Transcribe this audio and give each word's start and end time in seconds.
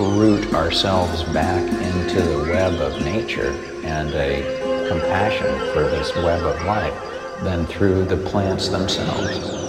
Root 0.00 0.54
ourselves 0.54 1.24
back 1.24 1.62
into 1.62 2.22
the 2.22 2.38
web 2.50 2.80
of 2.80 3.04
nature 3.04 3.50
and 3.84 4.08
a 4.14 4.88
compassion 4.88 5.58
for 5.74 5.82
this 5.82 6.14
web 6.16 6.42
of 6.42 6.64
life 6.64 6.94
than 7.42 7.66
through 7.66 8.06
the 8.06 8.16
plants 8.16 8.68
themselves. 8.68 9.59